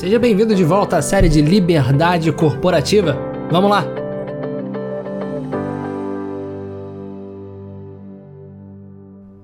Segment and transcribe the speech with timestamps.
[0.00, 3.18] Seja bem-vindo de volta à série de Liberdade Corporativa.
[3.50, 3.84] Vamos lá!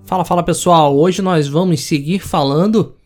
[0.06, 0.97] Fala, fala pessoal!
[0.97, 2.97] Hoje nós vamos seguir falando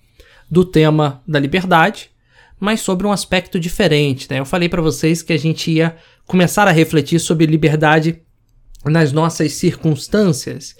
[0.48, 2.12] do tema da liberdade,
[2.60, 4.28] mas sobre um aspecto diferente.
[4.30, 4.38] Né?
[4.38, 5.96] Eu falei para vocês que a gente ia
[6.28, 8.22] começar a refletir sobre liberdade
[8.84, 10.76] nas nossas circunstâncias.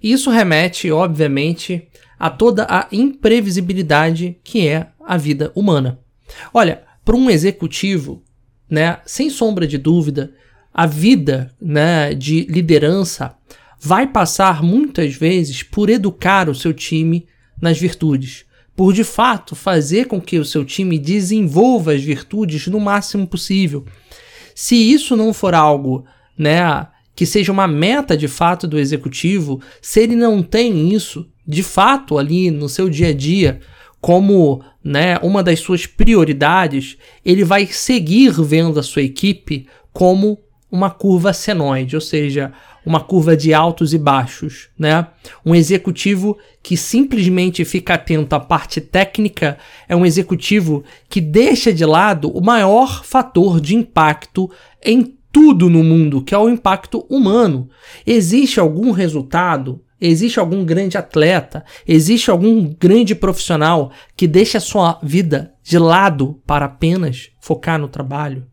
[0.00, 5.98] E isso remete, obviamente, a toda a imprevisibilidade que é a vida humana.
[6.52, 8.22] Olha, para um executivo,
[8.68, 10.32] né, sem sombra de dúvida,
[10.72, 13.36] a vida né, de liderança
[13.78, 17.26] vai passar muitas vezes por educar o seu time
[17.60, 22.80] nas virtudes, por de fato fazer com que o seu time desenvolva as virtudes no
[22.80, 23.84] máximo possível.
[24.54, 26.04] Se isso não for algo,
[26.38, 31.62] né, que seja uma meta de fato do executivo, se ele não tem isso de
[31.62, 33.60] fato ali no seu dia a dia
[34.02, 40.90] como né, uma das suas prioridades, ele vai seguir vendo a sua equipe como uma
[40.90, 42.52] curva senoide, ou seja,
[42.84, 45.06] uma curva de altos e baixos, né?
[45.46, 49.56] Um executivo que simplesmente fica atento à parte técnica
[49.88, 54.50] é um executivo que deixa de lado o maior fator de impacto
[54.84, 57.70] em tudo no mundo, que é o impacto humano.
[58.04, 64.98] Existe algum resultado Existe algum grande atleta, existe algum grande profissional que deixa a sua
[65.00, 68.44] vida de lado para apenas focar no trabalho?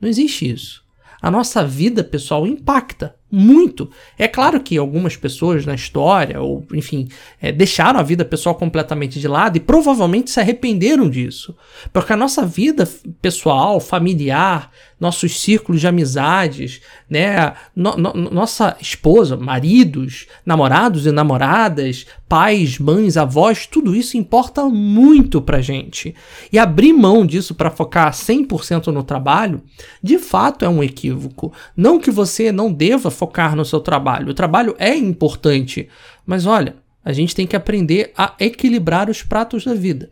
[0.00, 0.84] Não existe isso.
[1.20, 3.90] A nossa vida, pessoal, impacta muito.
[4.18, 7.08] É claro que algumas pessoas na história, ou enfim,
[7.40, 11.56] é, deixaram a vida pessoal completamente de lado e provavelmente se arrependeram disso.
[11.92, 12.88] Porque a nossa vida
[13.20, 22.06] pessoal, familiar, nossos círculos de amizades, né, no, no, nossa esposa, maridos, namorados e namoradas,
[22.28, 26.14] pais, mães, avós, tudo isso importa muito pra gente.
[26.50, 29.62] E abrir mão disso para focar 100% no trabalho,
[30.02, 31.52] de fato é um equívoco.
[31.76, 34.30] Não que você não deva focar no seu trabalho.
[34.30, 35.88] O trabalho é importante,
[36.24, 40.10] mas olha, a gente tem que aprender a equilibrar os pratos da vida.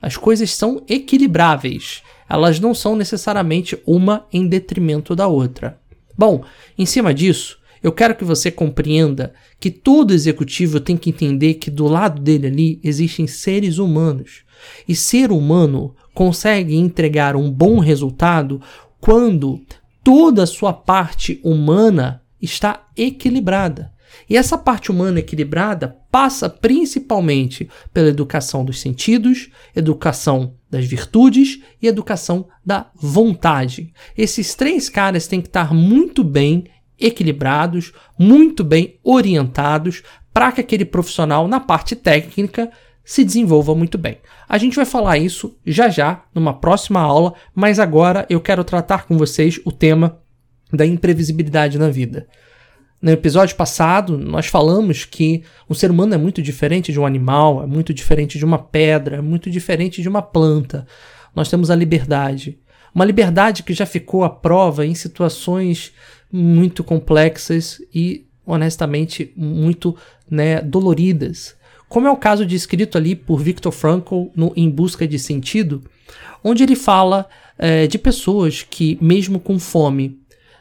[0.00, 2.02] As coisas são equilibráveis.
[2.28, 5.78] Elas não são necessariamente uma em detrimento da outra.
[6.16, 6.44] Bom,
[6.78, 11.70] em cima disso, eu quero que você compreenda que todo executivo tem que entender que
[11.70, 14.42] do lado dele ali existem seres humanos.
[14.88, 18.60] E ser humano consegue entregar um bom resultado
[19.00, 19.60] quando
[20.02, 23.92] toda a sua parte humana está equilibrada.
[24.28, 31.86] E essa parte humana equilibrada passa principalmente pela educação dos sentidos, educação das virtudes e
[31.86, 33.92] educação da vontade.
[34.16, 36.64] Esses três caras têm que estar muito bem
[36.98, 42.70] equilibrados, muito bem orientados para que aquele profissional na parte técnica
[43.04, 44.18] se desenvolva muito bem.
[44.48, 49.06] A gente vai falar isso já já numa próxima aula, mas agora eu quero tratar
[49.06, 50.20] com vocês o tema
[50.72, 52.26] da imprevisibilidade na vida.
[53.00, 57.62] No episódio passado, nós falamos que o ser humano é muito diferente de um animal,
[57.62, 60.86] é muito diferente de uma pedra, é muito diferente de uma planta.
[61.34, 62.58] Nós temos a liberdade.
[62.94, 65.92] Uma liberdade que já ficou à prova em situações
[66.32, 69.94] muito complexas e, honestamente, muito
[70.28, 71.54] né, doloridas.
[71.88, 75.84] Como é o caso descrito ali por Viktor Frankl no Em Busca de Sentido,
[76.42, 77.28] onde ele fala
[77.58, 80.18] é, de pessoas que, mesmo com fome,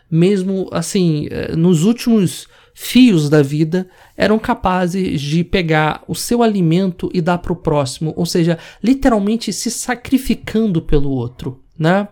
[0.09, 7.09] mesmo assim, eh, nos últimos fios da vida, eram capazes de pegar o seu alimento
[7.13, 12.09] e dar para o próximo, ou seja, literalmente se sacrificando pelo outro, né?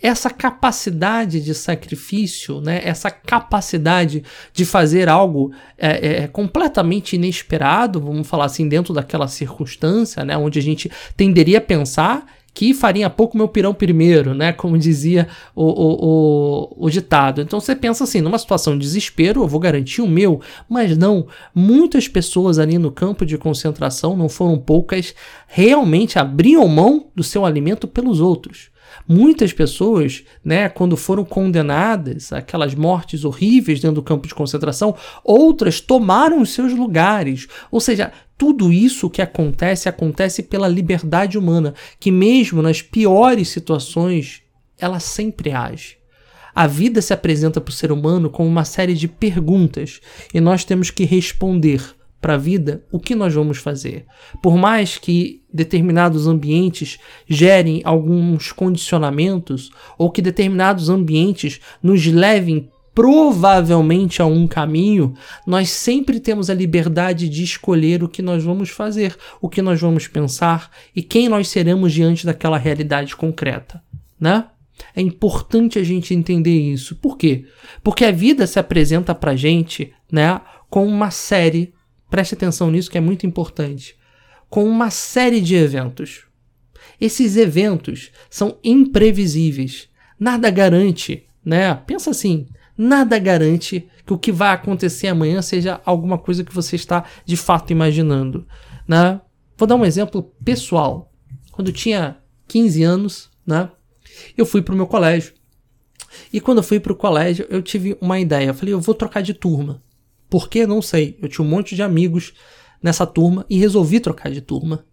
[0.00, 2.82] Essa capacidade de sacrifício, né?
[2.84, 4.22] essa capacidade
[4.52, 10.36] de fazer algo é, é, completamente inesperado, vamos falar assim, dentro daquela circunstância, né?
[10.36, 14.50] onde a gente tenderia a pensar que farinha pouco meu pirão primeiro, né?
[14.50, 16.06] Como dizia o, o,
[16.78, 17.42] o, o, ditado.
[17.42, 21.26] Então você pensa assim, numa situação de desespero, eu vou garantir o meu, mas não.
[21.54, 25.14] Muitas pessoas ali no campo de concentração, não foram poucas,
[25.46, 28.70] realmente abriam mão do seu alimento pelos outros.
[29.06, 35.78] Muitas pessoas, né, quando foram condenadas aquelas mortes horríveis dentro do campo de concentração, outras
[35.80, 37.46] tomaram os seus lugares.
[37.70, 44.42] Ou seja, tudo isso que acontece acontece pela liberdade humana, que mesmo nas piores situações,
[44.78, 45.96] ela sempre age.
[46.54, 50.00] A vida se apresenta para o ser humano como uma série de perguntas
[50.32, 51.82] e nós temos que responder
[52.20, 54.06] para a vida o que nós vamos fazer.
[54.42, 56.98] Por mais que determinados ambientes
[57.28, 65.12] gerem alguns condicionamentos ou que determinados ambientes nos levem provavelmente a um caminho,
[65.46, 69.78] nós sempre temos a liberdade de escolher o que nós vamos fazer, o que nós
[69.78, 73.84] vamos pensar e quem nós seremos diante daquela realidade concreta,
[74.18, 74.46] né?
[74.94, 76.96] É importante a gente entender isso.
[76.96, 77.44] Por quê?
[77.84, 80.40] Porque a vida se apresenta pra gente, né,
[80.70, 81.74] com uma série,
[82.08, 83.94] preste atenção nisso que é muito importante,
[84.48, 86.24] com uma série de eventos.
[86.98, 89.86] Esses eventos são imprevisíveis.
[90.18, 91.74] Nada garante, né?
[91.74, 96.76] Pensa assim, nada garante que o que vai acontecer amanhã seja alguma coisa que você
[96.76, 98.46] está de fato imaginando,
[98.86, 99.20] né?
[99.56, 101.12] Vou dar um exemplo pessoal.
[101.50, 103.70] Quando eu tinha 15 anos, né?
[104.36, 105.34] Eu fui pro meu colégio.
[106.32, 108.48] E quando eu fui pro colégio, eu tive uma ideia.
[108.48, 109.82] Eu falei, eu vou trocar de turma.
[110.28, 110.66] Por quê?
[110.66, 111.18] Não sei.
[111.20, 112.34] Eu tinha um monte de amigos
[112.82, 114.84] nessa turma e resolvi trocar de turma.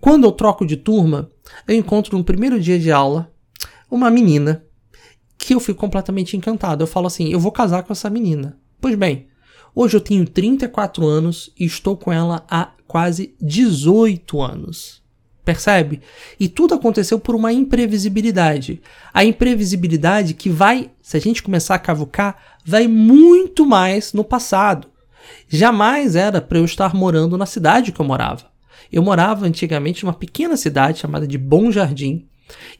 [0.00, 1.30] Quando eu troco de turma,
[1.66, 3.32] eu encontro no primeiro dia de aula
[3.90, 4.64] uma menina
[5.38, 6.82] que eu fico completamente encantado.
[6.82, 8.58] Eu falo assim: eu vou casar com essa menina.
[8.80, 9.26] Pois bem,
[9.74, 15.02] hoje eu tenho 34 anos e estou com ela há quase 18 anos.
[15.44, 16.00] Percebe?
[16.38, 18.80] E tudo aconteceu por uma imprevisibilidade.
[19.12, 24.88] A imprevisibilidade que vai, se a gente começar a cavucar, vai muito mais no passado.
[25.48, 28.44] Jamais era para eu estar morando na cidade que eu morava.
[28.90, 32.28] Eu morava antigamente numa pequena cidade chamada de Bom Jardim,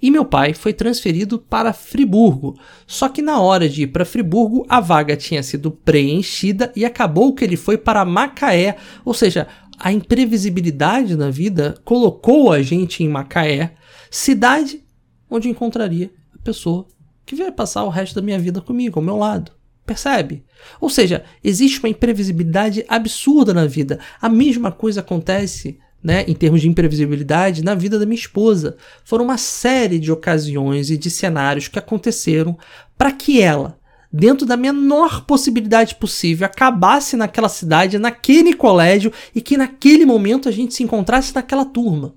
[0.00, 2.58] e meu pai foi transferido para Friburgo.
[2.86, 7.34] Só que na hora de ir para Friburgo, a vaga tinha sido preenchida e acabou
[7.34, 9.48] que ele foi para Macaé, ou seja,
[9.78, 13.74] a imprevisibilidade na vida colocou a gente em Macaé,
[14.10, 14.84] cidade
[15.28, 16.86] onde encontraria a pessoa
[17.24, 19.52] que vai passar o resto da minha vida comigo, ao meu lado.
[19.84, 20.44] Percebe?
[20.80, 23.98] Ou seja, existe uma imprevisibilidade absurda na vida.
[24.20, 28.76] A mesma coisa acontece né, em termos de imprevisibilidade, na vida da minha esposa.
[29.04, 32.58] Foram uma série de ocasiões e de cenários que aconteceram
[32.98, 33.78] para que ela,
[34.12, 40.52] dentro da menor possibilidade possível, acabasse naquela cidade, naquele colégio e que naquele momento a
[40.52, 42.14] gente se encontrasse naquela turma.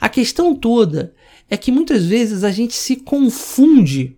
[0.00, 1.14] A questão toda
[1.50, 4.16] é que muitas vezes a gente se confunde,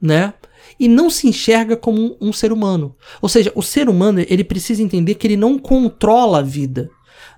[0.00, 0.34] né?
[0.78, 2.96] E não se enxerga como um, um ser humano.
[3.22, 6.90] Ou seja, o ser humano ele precisa entender que ele não controla a vida.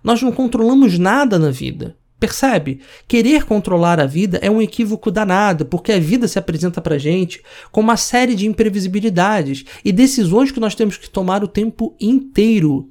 [0.07, 1.97] Nós não controlamos nada na vida.
[2.21, 2.79] Percebe?
[3.09, 7.43] Querer controlar a vida é um equívoco danado, porque a vida se apresenta pra gente
[7.73, 12.89] com uma série de imprevisibilidades e decisões que nós temos que tomar o tempo inteiro.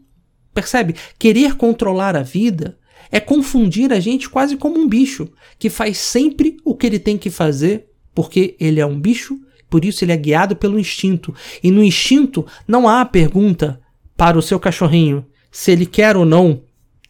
[0.54, 0.94] Percebe?
[1.18, 2.78] Querer controlar a vida
[3.10, 7.18] é confundir a gente quase como um bicho, que faz sempre o que ele tem
[7.18, 9.40] que fazer, porque ele é um bicho,
[9.70, 11.34] por isso ele é guiado pelo instinto.
[11.64, 13.80] E no instinto não há pergunta
[14.18, 16.62] para o seu cachorrinho se ele quer ou não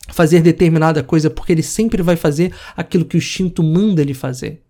[0.10, 4.62] fazer determinada coisa, porque ele sempre vai fazer aquilo que o instinto manda ele fazer.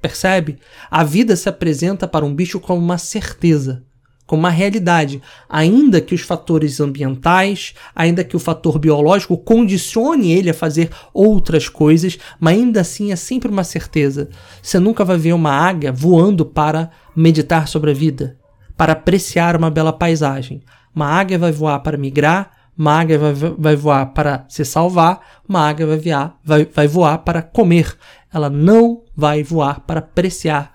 [0.00, 0.58] Percebe?
[0.90, 3.82] A vida se apresenta para um bicho como uma certeza,
[4.26, 10.50] como uma realidade, ainda que os fatores ambientais, ainda que o fator biológico condicione ele
[10.50, 14.28] a fazer outras coisas, mas ainda assim é sempre uma certeza.
[14.62, 18.38] Você nunca vai ver uma águia voando para meditar sobre a vida,
[18.76, 20.62] para apreciar uma bela paisagem.
[20.94, 25.60] Uma águia vai voar para migrar, uma águia vai, vai voar para se salvar, uma
[25.68, 27.96] águia vai, voar, vai, vai voar para comer.
[28.32, 30.72] Ela não vai voar para apreciar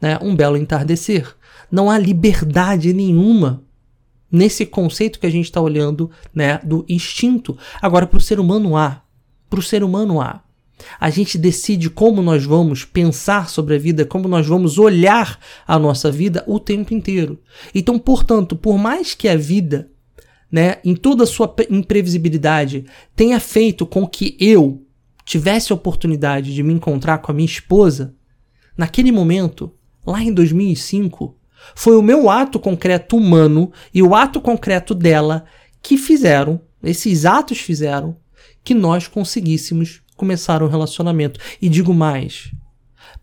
[0.00, 1.34] né, um belo entardecer.
[1.70, 3.64] Não há liberdade nenhuma
[4.30, 7.58] nesse conceito que a gente está olhando né, do instinto.
[7.82, 9.02] Agora, para o ser humano há.
[9.48, 10.42] Para o ser humano há.
[10.98, 15.78] A gente decide como nós vamos pensar sobre a vida, como nós vamos olhar a
[15.78, 17.38] nossa vida o tempo inteiro.
[17.74, 19.90] Então, portanto, por mais que a vida
[20.50, 24.84] né, em toda a sua imprevisibilidade, tenha feito com que eu
[25.24, 28.14] tivesse a oportunidade de me encontrar com a minha esposa,
[28.76, 29.72] naquele momento,
[30.04, 31.36] lá em 2005,
[31.74, 35.44] foi o meu ato concreto humano e o ato concreto dela
[35.82, 38.16] que fizeram, esses atos fizeram,
[38.64, 41.40] que nós conseguíssemos começar um relacionamento.
[41.60, 42.50] E digo mais,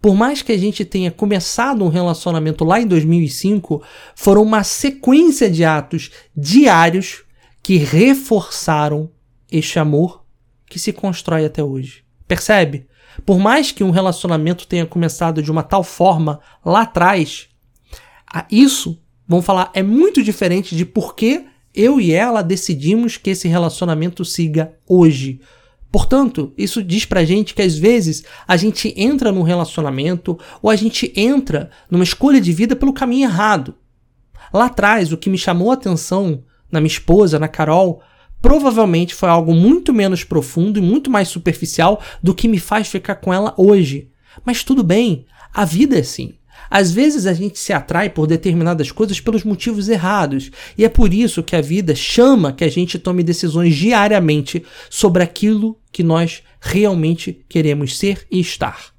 [0.02, 3.82] por mais que a gente tenha começado um relacionamento lá em 2005,
[4.16, 7.24] foram uma sequência de atos diários
[7.64, 9.10] que reforçaram
[9.52, 10.24] este amor
[10.68, 12.04] que se constrói até hoje.
[12.28, 12.88] Percebe?
[13.26, 17.48] Por mais que um relacionamento tenha começado de uma tal forma lá atrás,
[18.52, 23.48] isso, vamos falar, é muito diferente de por que eu e ela decidimos que esse
[23.48, 25.40] relacionamento siga hoje.
[25.98, 30.76] Portanto, isso diz pra gente que às vezes a gente entra num relacionamento ou a
[30.76, 33.74] gente entra numa escolha de vida pelo caminho errado.
[34.54, 38.00] Lá atrás, o que me chamou a atenção na minha esposa, na Carol,
[38.40, 43.16] provavelmente foi algo muito menos profundo e muito mais superficial do que me faz ficar
[43.16, 44.12] com ela hoje.
[44.46, 46.36] Mas tudo bem, a vida é assim.
[46.70, 51.14] Às vezes a gente se atrai por determinadas coisas pelos motivos errados, e é por
[51.14, 56.44] isso que a vida chama que a gente tome decisões diariamente sobre aquilo que nós
[56.60, 58.98] realmente queremos ser e estar.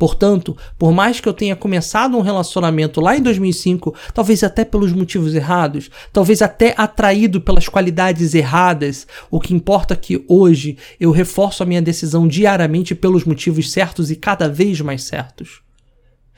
[0.00, 4.94] Portanto, por mais que eu tenha começado um relacionamento lá em 2005, talvez até pelos
[4.94, 11.10] motivos errados, talvez até atraído pelas qualidades erradas, o que importa é que hoje eu
[11.10, 15.60] reforço a minha decisão diariamente pelos motivos certos e cada vez mais certos.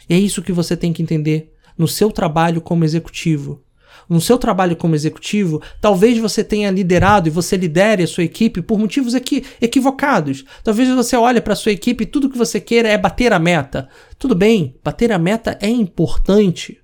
[0.09, 3.63] E é isso que você tem que entender no seu trabalho como executivo
[4.09, 8.63] no seu trabalho como executivo, talvez você tenha liderado e você lidere a sua equipe
[8.63, 10.45] por motivos equi equivocados.
[10.63, 13.39] Talvez você olhe para a sua equipe e tudo que você queira é bater a
[13.39, 13.89] meta.
[14.19, 16.79] Tudo bem, bater a meta é importante.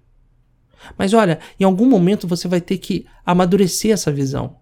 [0.97, 4.57] Mas olha, em algum momento você vai ter que amadurecer essa visão.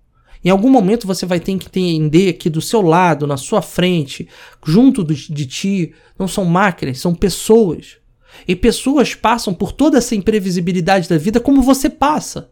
[0.44, 4.28] Em algum momento você vai ter que entender que do seu lado, na sua frente,
[4.64, 7.98] junto de ti, não são máquinas, são pessoas.
[8.46, 12.50] E pessoas passam por toda essa imprevisibilidade da vida como você passa.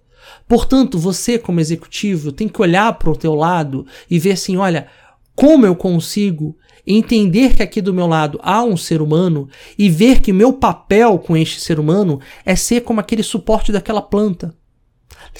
[0.48, 4.86] Portanto, você como executivo tem que olhar para o teu lado e ver assim, olha,
[5.34, 9.48] como eu consigo entender que aqui do meu lado há um ser humano
[9.78, 14.02] e ver que meu papel com este ser humano é ser como aquele suporte daquela
[14.02, 14.54] planta.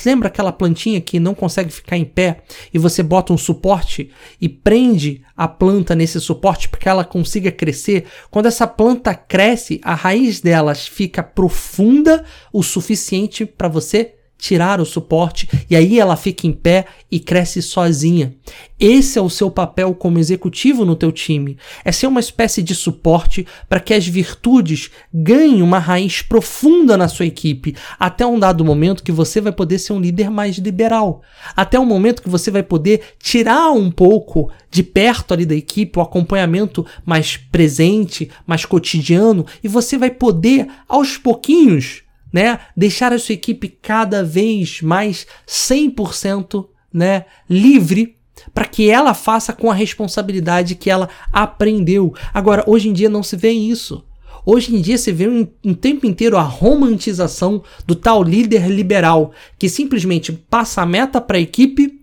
[0.05, 2.43] Lembra aquela plantinha que não consegue ficar em pé
[2.73, 7.51] e você bota um suporte e prende a planta nesse suporte para que ela consiga
[7.51, 8.07] crescer?
[8.31, 14.15] Quando essa planta cresce, a raiz delas fica profunda o suficiente para você
[14.45, 18.35] tirar o suporte e aí ela fica em pé e cresce sozinha.
[18.79, 22.75] Esse é o seu papel como executivo no teu time, é ser uma espécie de
[22.75, 28.63] suporte para que as virtudes ganhem uma raiz profunda na sua equipe, até um dado
[28.63, 31.23] momento que você vai poder ser um líder mais liberal,
[31.57, 35.99] até um momento que você vai poder tirar um pouco de perto ali da equipe
[35.99, 42.04] o acompanhamento mais presente, mais cotidiano e você vai poder aos pouquinhos
[42.35, 48.17] né, deixar a sua equipe cada vez mais 100% né, livre
[48.53, 52.13] para que ela faça com a responsabilidade que ela aprendeu.
[52.33, 54.05] Agora, hoje em dia não se vê isso.
[54.45, 59.31] Hoje em dia se vê um, um, tempo inteiro a romantização do tal líder liberal
[59.57, 62.01] que simplesmente passa a meta para a equipe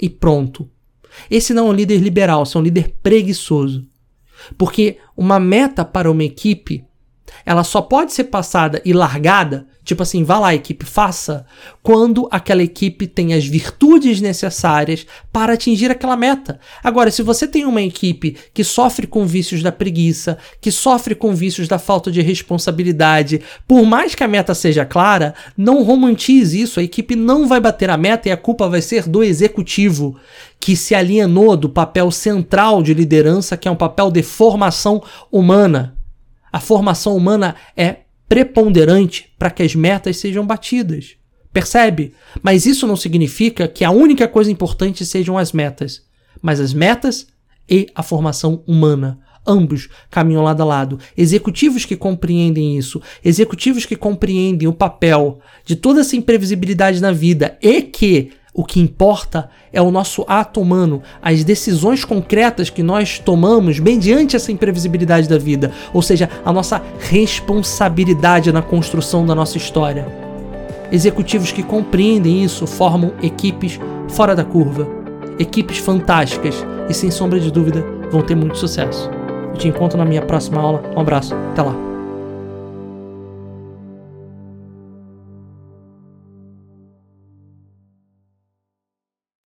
[0.00, 0.68] e pronto.
[1.30, 3.86] Esse não é um líder liberal, é um líder preguiçoso.
[4.58, 6.84] Porque uma meta para uma equipe
[7.44, 11.44] ela só pode ser passada e largada, tipo assim, vá lá, equipe, faça,
[11.82, 16.60] quando aquela equipe tem as virtudes necessárias para atingir aquela meta.
[16.82, 21.34] Agora, se você tem uma equipe que sofre com vícios da preguiça, que sofre com
[21.34, 26.78] vícios da falta de responsabilidade, por mais que a meta seja clara, não romantize isso,
[26.78, 30.16] a equipe não vai bater a meta e a culpa vai ser do executivo,
[30.60, 35.99] que se alienou do papel central de liderança, que é um papel de formação humana.
[36.52, 41.16] A formação humana é preponderante para que as metas sejam batidas.
[41.52, 42.12] Percebe?
[42.42, 46.04] Mas isso não significa que a única coisa importante sejam as metas,
[46.40, 47.26] mas as metas
[47.68, 49.18] e a formação humana.
[49.46, 50.98] Ambos caminham lado a lado.
[51.16, 57.58] Executivos que compreendem isso, executivos que compreendem o papel de toda essa imprevisibilidade na vida
[57.60, 63.18] e que o que importa é o nosso ato humano, as decisões concretas que nós
[63.18, 69.56] tomamos mediante essa imprevisibilidade da vida, ou seja, a nossa responsabilidade na construção da nossa
[69.56, 70.06] história.
[70.92, 74.86] Executivos que compreendem isso formam equipes fora da curva,
[75.38, 76.54] equipes fantásticas
[76.86, 79.08] e, sem sombra de dúvida, vão ter muito sucesso.
[79.52, 80.82] Eu te encontro na minha próxima aula.
[80.94, 81.89] Um abraço, até lá.